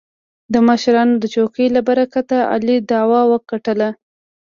[0.53, 3.89] د مشرانو د چوکې له برکته علي دعوه وګټله.